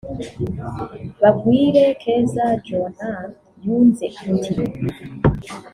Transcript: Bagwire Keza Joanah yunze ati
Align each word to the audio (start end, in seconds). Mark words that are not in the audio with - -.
Bagwire 1.21 1.83
Keza 2.01 2.45
Joanah 2.65 3.21
yunze 3.63 4.05
ati 4.33 4.53